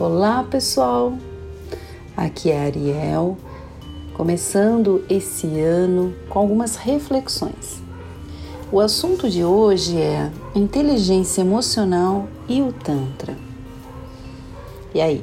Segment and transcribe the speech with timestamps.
[0.00, 1.12] Olá pessoal,
[2.16, 3.36] aqui é Ariel,
[4.14, 7.82] começando esse ano com algumas reflexões.
[8.72, 13.36] O assunto de hoje é inteligência emocional e o Tantra.
[14.94, 15.22] E aí,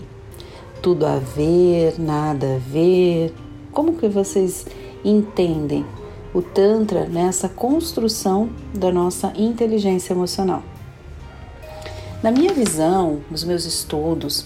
[0.79, 3.33] tudo a ver, nada a ver?
[3.71, 4.67] Como que vocês
[5.03, 5.87] entendem
[6.35, 10.61] o Tantra nessa construção da nossa inteligência emocional?
[12.23, 14.43] Na minha visão, nos meus estudos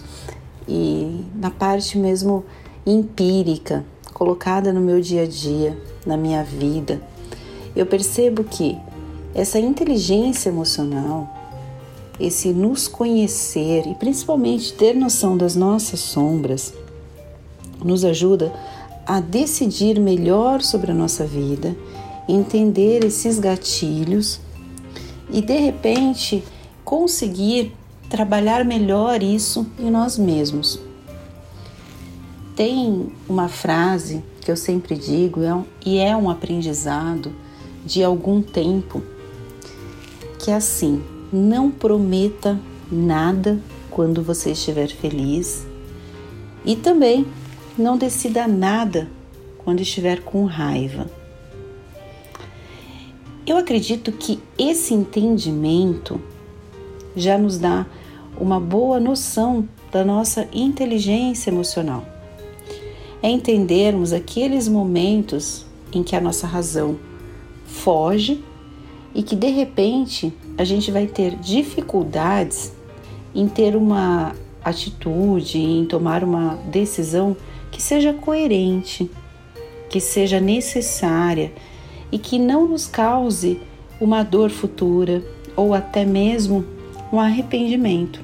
[0.68, 2.44] e na parte mesmo
[2.86, 7.02] empírica, colocada no meu dia a dia, na minha vida,
[7.74, 8.78] eu percebo que
[9.34, 11.34] essa inteligência emocional,
[12.20, 16.74] esse nos conhecer e principalmente ter noção das nossas sombras,
[17.82, 18.54] nos ajuda
[19.08, 21.74] a decidir melhor sobre a nossa vida,
[22.28, 24.42] entender esses gatilhos
[25.32, 26.44] e de repente
[26.92, 27.74] conseguir
[28.10, 30.78] trabalhar melhor isso em nós mesmos.
[32.54, 37.32] Tem uma frase que eu sempre digo é e é um aprendizado
[37.86, 39.02] de algum tempo
[40.38, 42.60] que é assim: não prometa
[42.92, 43.58] nada
[43.90, 45.66] quando você estiver feliz
[46.66, 47.26] e também
[47.78, 49.10] não decida nada
[49.60, 51.10] quando estiver com raiva.
[53.48, 56.20] Eu acredito que esse entendimento
[57.16, 57.86] já nos dá
[58.40, 62.06] uma boa noção da nossa inteligência emocional.
[63.22, 66.98] É entendermos aqueles momentos em que a nossa razão
[67.66, 68.44] foge
[69.14, 72.74] e que de repente a gente vai ter dificuldades
[73.36, 77.36] em ter uma atitude, em tomar uma decisão
[77.72, 79.10] que seja coerente,
[79.90, 81.52] que seja necessária
[82.12, 83.60] e que não nos cause
[84.00, 85.24] uma dor futura
[85.56, 86.66] ou até mesmo
[87.12, 88.22] um arrependimento.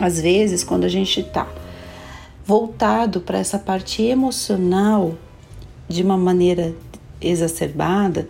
[0.00, 1.46] Às vezes, quando a gente está
[2.44, 5.14] voltado para essa parte emocional
[5.88, 6.74] de uma maneira
[7.20, 8.28] exacerbada,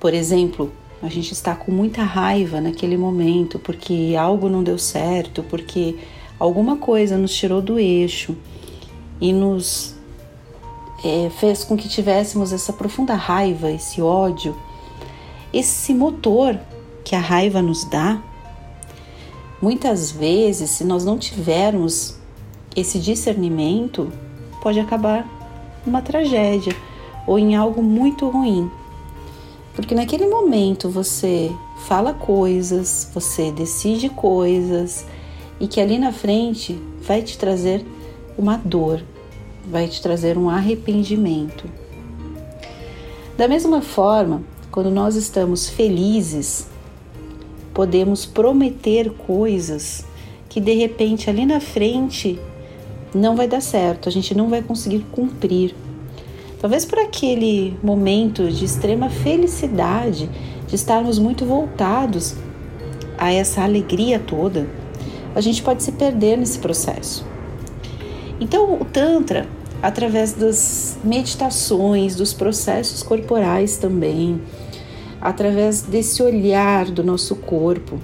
[0.00, 5.42] por exemplo, a gente está com muita raiva naquele momento porque algo não deu certo,
[5.44, 5.96] porque
[6.38, 8.36] alguma coisa nos tirou do eixo
[9.20, 9.94] e nos
[11.04, 14.56] é, fez com que tivéssemos essa profunda raiva, esse ódio,
[15.52, 16.58] esse motor
[17.04, 18.20] que a raiva nos dá
[19.64, 22.16] Muitas vezes, se nós não tivermos
[22.76, 24.12] esse discernimento,
[24.60, 25.26] pode acabar
[25.86, 26.76] numa tragédia
[27.26, 28.70] ou em algo muito ruim.
[29.74, 31.50] Porque naquele momento você
[31.86, 35.06] fala coisas, você decide coisas
[35.58, 37.86] e que ali na frente vai te trazer
[38.36, 39.02] uma dor,
[39.66, 41.64] vai te trazer um arrependimento.
[43.34, 46.66] Da mesma forma, quando nós estamos felizes,
[47.74, 50.06] podemos prometer coisas
[50.48, 52.38] que de repente ali na frente
[53.12, 55.74] não vai dar certo, a gente não vai conseguir cumprir.
[56.60, 60.30] Talvez por aquele momento de extrema felicidade,
[60.66, 62.34] de estarmos muito voltados
[63.18, 64.66] a essa alegria toda,
[65.34, 67.26] a gente pode se perder nesse processo.
[68.40, 69.46] Então, o Tantra,
[69.82, 74.40] através das meditações, dos processos corporais também,
[75.24, 77.98] através desse olhar do nosso corpo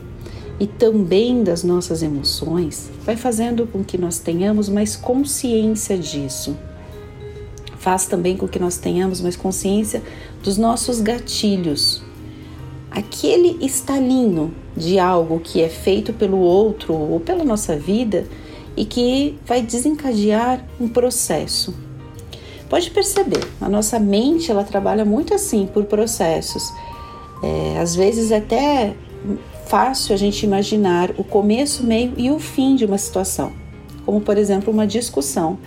[0.59, 6.57] e também das nossas emoções, vai fazendo com que nós tenhamos mais consciência disso.
[7.77, 10.03] Faz também com que nós tenhamos mais consciência
[10.43, 12.03] dos nossos gatilhos.
[12.91, 18.27] Aquele estalinho de algo que é feito pelo outro ou pela nossa vida
[18.75, 21.75] e que vai desencadear um processo.
[22.69, 26.73] Pode perceber, a nossa mente ela trabalha muito assim por processos.
[27.43, 28.95] É, às vezes é até
[29.67, 33.53] fácil a gente imaginar o começo, meio e o fim de uma situação,
[34.05, 35.59] como por exemplo uma discussão.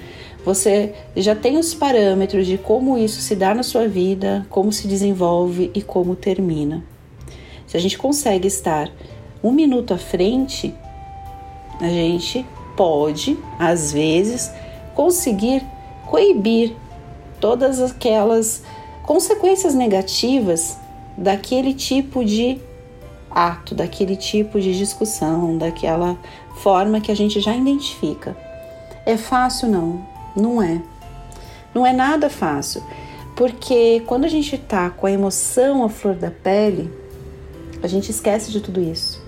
[0.45, 4.87] Você já tem os parâmetros de como isso se dá na sua vida, como se
[4.87, 6.83] desenvolve e como termina.
[7.65, 8.91] Se a gente consegue estar
[9.41, 10.75] um minuto à frente,
[11.79, 12.45] a gente
[12.75, 14.51] pode, às vezes,
[14.93, 15.63] conseguir
[16.05, 16.73] coibir
[17.39, 18.63] todas aquelas
[19.03, 20.77] consequências negativas
[21.17, 22.59] daquele tipo de
[23.29, 26.17] ato, daquele tipo de discussão, daquela
[26.57, 28.35] forma que a gente já identifica.
[29.05, 29.69] É fácil?
[29.69, 30.05] Não,
[30.35, 30.81] não é.
[31.73, 32.83] Não é nada fácil,
[33.35, 36.91] porque quando a gente tá com a emoção à flor da pele,
[37.81, 39.21] a gente esquece de tudo isso.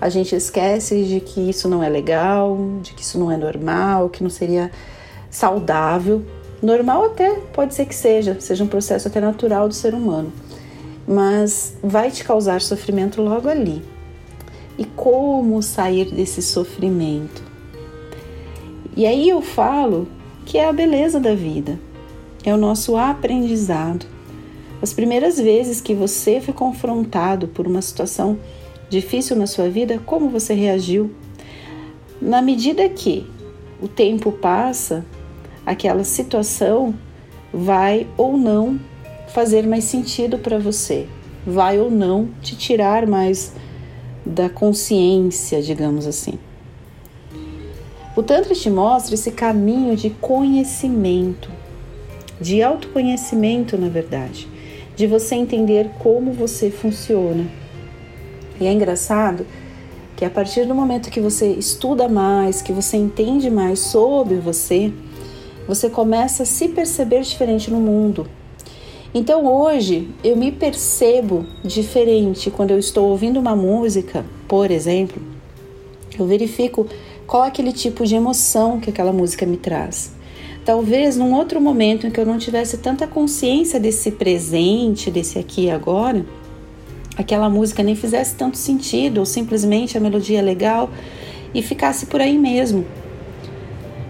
[0.00, 4.10] A gente esquece de que isso não é legal, de que isso não é normal,
[4.10, 4.70] que não seria
[5.30, 6.24] saudável.
[6.62, 10.32] Normal até pode ser que seja, seja um processo até natural do ser humano
[11.08, 13.82] mas vai te causar sofrimento logo ali.
[14.76, 17.42] E como sair desse sofrimento?
[18.94, 20.06] E aí eu falo
[20.44, 21.80] que é a beleza da vida,
[22.44, 24.06] é o nosso aprendizado.
[24.82, 28.38] As primeiras vezes que você foi confrontado por uma situação
[28.90, 31.10] difícil na sua vida, como você reagiu?
[32.20, 33.26] Na medida que
[33.80, 35.04] o tempo passa,
[35.64, 36.94] aquela situação
[37.52, 38.78] vai ou não
[39.28, 41.06] fazer mais sentido para você,
[41.46, 43.52] vai ou não te tirar mais
[44.24, 46.38] da consciência, digamos assim.
[48.16, 51.50] O Tantra te mostra esse caminho de conhecimento,
[52.40, 54.48] de autoconhecimento, na verdade,
[54.96, 57.46] de você entender como você funciona.
[58.60, 59.46] E é engraçado
[60.16, 64.92] que a partir do momento que você estuda mais, que você entende mais sobre você,
[65.68, 68.28] você começa a se perceber diferente no mundo.
[69.14, 75.20] Então hoje eu me percebo diferente quando eu estou ouvindo uma música, por exemplo,
[76.18, 76.86] eu verifico
[77.26, 80.12] qual é aquele tipo de emoção que aquela música me traz.
[80.64, 85.64] Talvez num outro momento em que eu não tivesse tanta consciência desse presente, desse aqui
[85.64, 86.26] e agora,
[87.16, 90.90] aquela música nem fizesse tanto sentido, ou simplesmente a melodia é legal
[91.54, 92.84] e ficasse por aí mesmo.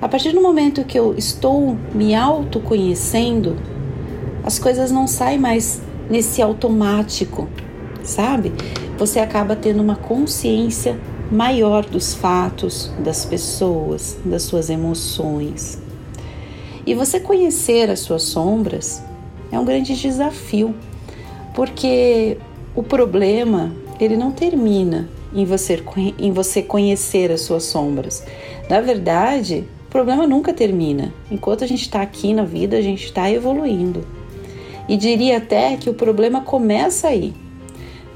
[0.01, 3.57] A partir do momento que eu estou me autoconhecendo,
[4.49, 7.47] as coisas não saem mais nesse automático,
[8.03, 8.51] sabe?
[8.97, 10.99] Você acaba tendo uma consciência
[11.31, 15.79] maior dos fatos, das pessoas, das suas emoções.
[16.87, 19.03] E você conhecer as suas sombras
[19.53, 20.75] é um grande desafio,
[21.55, 22.39] porque
[22.75, 23.71] o problema
[24.01, 25.79] ele não termina em você,
[26.19, 28.25] em você conhecer as suas sombras.
[28.67, 31.13] Na verdade, o problema nunca termina.
[31.31, 34.17] Enquanto a gente está aqui na vida, a gente está evoluindo.
[34.89, 37.35] E diria até que o problema começa aí,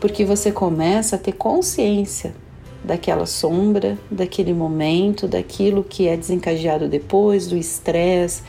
[0.01, 2.35] porque você começa a ter consciência
[2.83, 8.43] daquela sombra, daquele momento, daquilo que é desencadeado depois, do estresse,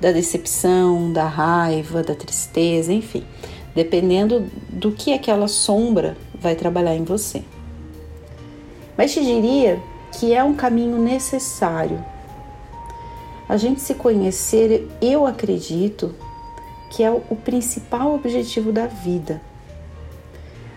[0.00, 3.24] da decepção, da raiva, da tristeza, enfim,
[3.74, 7.42] dependendo do que aquela sombra vai trabalhar em você.
[8.96, 9.80] Mas te diria
[10.12, 12.02] que é um caminho necessário.
[13.48, 16.14] A gente se conhecer, eu acredito
[16.90, 19.40] que é o principal objetivo da vida.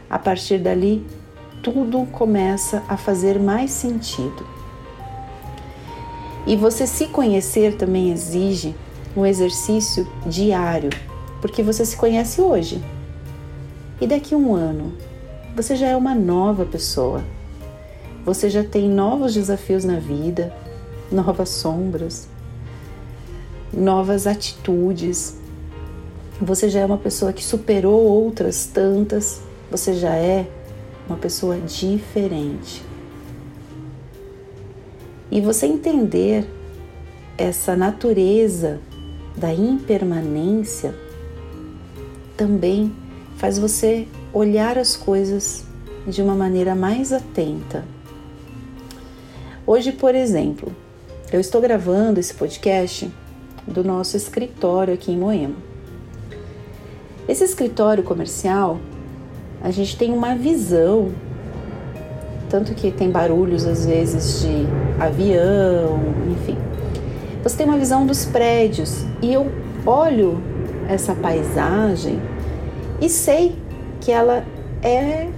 [0.09, 1.05] A partir dali,
[1.61, 4.45] tudo começa a fazer mais sentido.
[6.47, 8.75] E você se conhecer também exige
[9.15, 10.89] um exercício diário,
[11.41, 12.83] porque você se conhece hoje.
[14.01, 14.93] E daqui a um ano,
[15.55, 17.23] você já é uma nova pessoa.
[18.25, 20.53] Você já tem novos desafios na vida,
[21.11, 22.27] novas sombras,
[23.73, 25.38] novas atitudes.
[26.41, 29.41] Você já é uma pessoa que superou outras tantas.
[29.69, 30.47] Você já é
[31.07, 32.81] uma pessoa diferente.
[35.29, 36.47] E você entender
[37.37, 38.79] essa natureza
[39.35, 40.95] da impermanência
[42.37, 42.93] também
[43.37, 45.65] faz você olhar as coisas
[46.07, 47.83] de uma maneira mais atenta.
[49.67, 50.73] Hoje, por exemplo,
[51.31, 53.11] eu estou gravando esse podcast
[53.67, 55.68] do nosso escritório aqui em Moema.
[57.29, 58.79] Esse escritório comercial
[59.61, 61.11] a gente tem uma visão,
[62.49, 64.65] tanto que tem barulhos às vezes de
[64.99, 65.99] avião,
[66.31, 66.57] enfim.
[67.43, 69.45] Você tem uma visão dos prédios e eu
[69.85, 70.41] olho
[70.89, 72.19] essa paisagem
[72.99, 73.55] e sei
[74.01, 74.43] que ela
[74.81, 75.29] é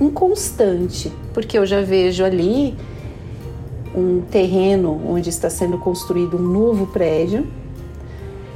[0.00, 2.74] inconstante, porque eu já vejo ali
[3.94, 7.46] um terreno onde está sendo construído um novo prédio.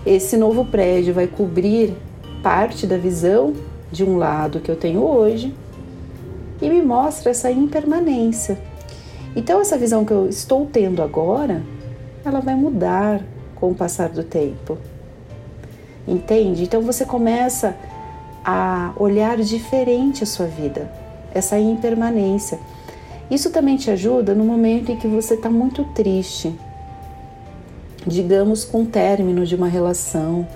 [0.05, 1.95] Esse novo prédio vai cobrir
[2.43, 3.55] parte da visão
[3.91, 5.55] de um lado que eu tenho hoje
[6.61, 8.59] e me mostra essa impermanência.
[9.37, 11.63] Então, essa visão que eu estou tendo agora,
[12.25, 13.23] ela vai mudar
[13.55, 14.77] com o passar do tempo.
[16.07, 16.65] Entende?
[16.65, 17.77] Então, você começa
[18.45, 20.91] a olhar diferente a sua vida,
[21.33, 22.59] essa impermanência.
[23.31, 26.53] Isso também te ajuda no momento em que você está muito triste,
[28.07, 30.47] digamos, com o término de uma relação,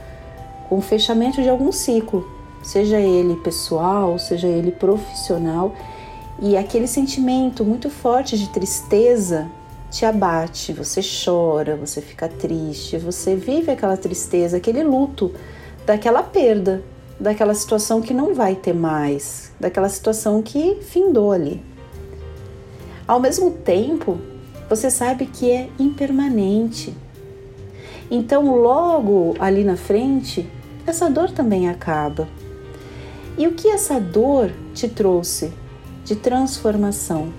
[0.69, 2.37] com o fechamento de algum ciclo
[2.67, 5.73] seja ele pessoal, seja ele profissional,
[6.41, 9.49] e aquele sentimento muito forte de tristeza
[9.89, 15.33] te abate, você chora, você fica triste, você vive aquela tristeza, aquele luto
[15.87, 16.83] daquela perda,
[17.21, 21.63] daquela situação que não vai ter mais, daquela situação que findou ali.
[23.07, 24.19] Ao mesmo tempo,
[24.69, 26.93] você sabe que é impermanente.
[28.11, 30.49] Então, logo ali na frente,
[30.87, 32.29] essa dor também acaba.
[33.37, 35.53] E o que essa dor te trouxe
[36.05, 37.33] de transformação?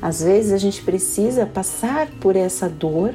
[0.00, 3.14] Às vezes a gente precisa passar por essa dor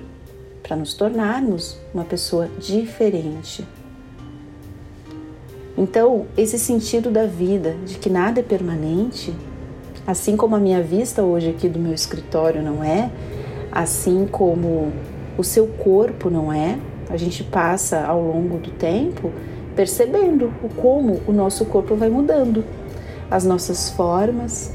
[0.61, 3.65] para nos tornarmos uma pessoa diferente.
[5.77, 9.33] Então, esse sentido da vida, de que nada é permanente,
[10.05, 13.09] assim como a minha vista hoje aqui do meu escritório não é,
[13.71, 14.91] assim como
[15.37, 16.77] o seu corpo não é,
[17.09, 19.31] a gente passa ao longo do tempo
[19.75, 22.63] percebendo o como o nosso corpo vai mudando,
[23.29, 24.71] as nossas formas,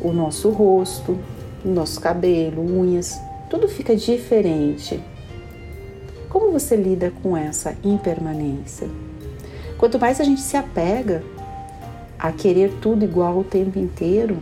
[0.00, 1.18] o nosso rosto,
[1.64, 5.02] o nosso cabelo, unhas, tudo fica diferente.
[6.28, 8.88] Como você lida com essa impermanência?
[9.78, 11.22] Quanto mais a gente se apega
[12.18, 14.36] a querer tudo igual o tempo inteiro,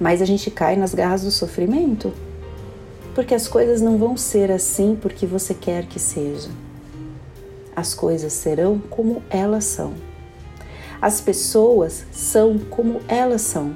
[0.00, 2.12] mais a gente cai nas garras do sofrimento.
[3.14, 6.48] Porque as coisas não vão ser assim porque você quer que seja.
[7.76, 9.92] As coisas serão como elas são.
[11.00, 13.74] As pessoas são como elas são,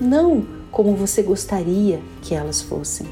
[0.00, 3.08] não como você gostaria que elas fossem.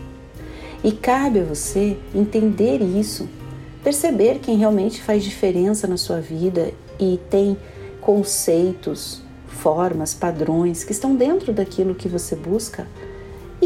[0.85, 3.29] E cabe a você entender isso,
[3.83, 7.59] perceber quem realmente faz diferença na sua vida e tem
[8.01, 12.87] conceitos, formas, padrões que estão dentro daquilo que você busca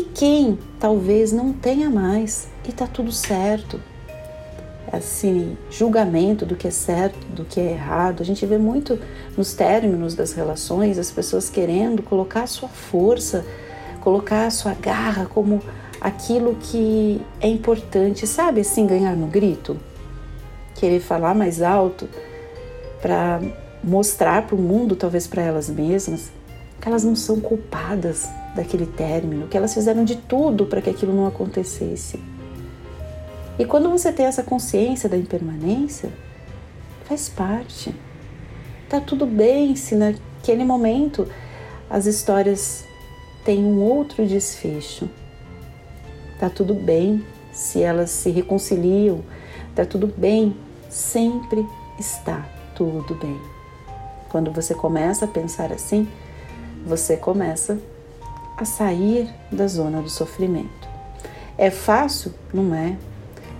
[0.02, 3.80] e quem talvez não tenha mais e está tudo certo.
[4.92, 8.20] Assim, julgamento do que é certo, do que é errado.
[8.20, 8.98] A gente vê muito
[9.36, 13.46] nos términos das relações as pessoas querendo colocar a sua força,
[14.00, 15.62] colocar a sua garra como
[16.00, 18.60] aquilo que é importante, sabe?
[18.60, 19.78] Assim, ganhar no grito,
[20.74, 22.08] querer falar mais alto
[23.00, 23.40] para
[23.84, 26.30] mostrar para o mundo, talvez para elas mesmas,
[26.80, 31.14] que elas não são culpadas daquele término, que elas fizeram de tudo para que aquilo
[31.14, 32.20] não acontecesse.
[33.58, 36.10] E quando você tem essa consciência da impermanência,
[37.04, 37.94] faz parte.
[38.88, 41.28] Tá tudo bem se naquele momento
[41.88, 42.84] as histórias
[43.44, 45.08] têm um outro desfecho.
[46.38, 49.20] Tá tudo bem se elas se reconciliam.
[49.74, 50.56] Tá tudo bem,
[50.88, 51.66] sempre
[51.98, 53.38] está tudo bem.
[54.28, 56.08] Quando você começa a pensar assim,
[56.86, 57.78] você começa
[58.56, 60.88] a sair da zona do sofrimento.
[61.56, 62.32] É fácil?
[62.52, 62.96] Não é.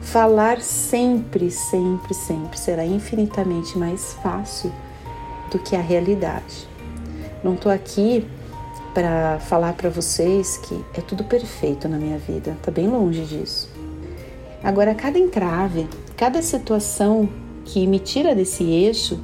[0.01, 4.73] Falar sempre, sempre, sempre será infinitamente mais fácil
[5.51, 6.69] do que a realidade.
[7.45, 8.27] Não estou aqui
[8.93, 13.69] para falar para vocês que é tudo perfeito na minha vida, tá bem longe disso.
[14.63, 17.29] Agora, cada entrave, cada situação
[17.65, 19.19] que me tira desse eixo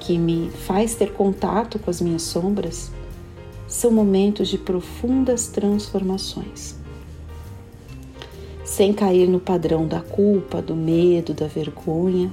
[0.00, 2.90] que me faz ter contato com as minhas sombras
[3.74, 6.76] são momentos de profundas transformações.
[8.64, 12.30] Sem cair no padrão da culpa, do medo, da vergonha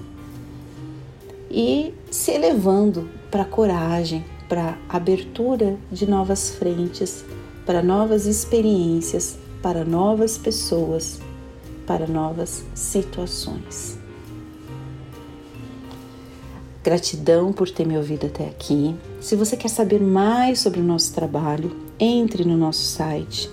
[1.50, 7.26] e se elevando para a coragem, para a abertura de novas frentes,
[7.66, 11.20] para novas experiências, para novas pessoas,
[11.88, 14.01] para novas situações.
[16.84, 18.96] Gratidão por ter me ouvido até aqui.
[19.20, 23.48] Se você quer saber mais sobre o nosso trabalho, entre no nosso site.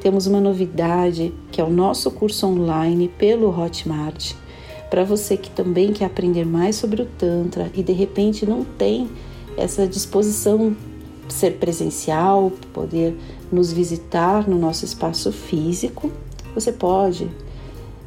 [0.00, 4.32] Temos uma novidade que é o nosso curso online pelo Hotmart.
[4.88, 9.10] Para você que também quer aprender mais sobre o Tantra e de repente não tem
[9.54, 10.74] essa disposição
[11.28, 13.14] ser presencial, poder
[13.52, 16.10] nos visitar no nosso espaço físico,
[16.54, 17.28] você pode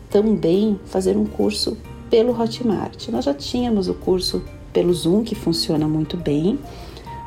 [0.09, 1.77] também fazer um curso
[2.11, 3.07] pelo Hotmart.
[3.07, 6.59] Nós já tínhamos o curso pelo Zoom, que funciona muito bem,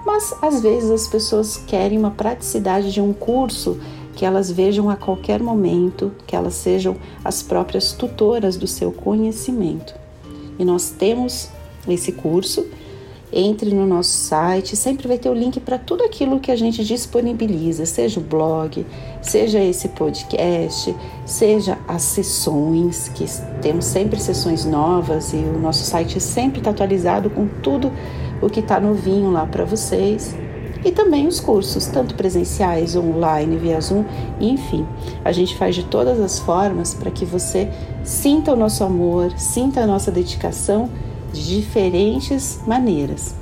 [0.04, 3.80] mas às vezes as pessoas querem uma praticidade de um curso
[4.14, 9.94] que elas vejam a qualquer momento, que elas sejam as próprias tutoras do seu conhecimento.
[10.58, 11.48] E nós temos
[11.88, 12.64] esse curso
[13.36, 16.84] entre no nosso site, sempre vai ter o link para tudo aquilo que a gente
[16.84, 18.86] disponibiliza, seja o blog,
[19.20, 20.94] seja esse podcast,
[21.26, 23.24] seja as sessões, que
[23.60, 27.90] temos sempre sessões novas e o nosso site sempre está atualizado com tudo
[28.40, 30.36] o que está novinho lá para vocês.
[30.84, 34.04] E também os cursos, tanto presenciais, online, via Zoom,
[34.38, 34.86] enfim.
[35.24, 37.70] A gente faz de todas as formas para que você
[38.04, 40.90] sinta o nosso amor, sinta a nossa dedicação
[41.34, 43.34] de diferentes maneiras.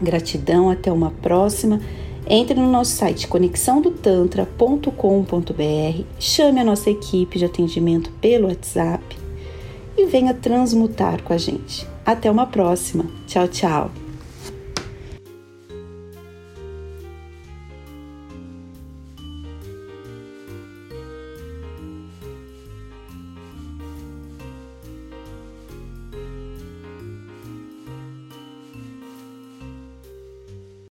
[0.00, 1.80] Gratidão, até uma próxima.
[2.28, 9.16] Entre no nosso site conexãodotantra.com.br, chame a nossa equipe de atendimento pelo WhatsApp
[9.96, 11.86] e venha transmutar com a gente.
[12.04, 13.06] Até uma próxima.
[13.26, 14.05] Tchau, tchau.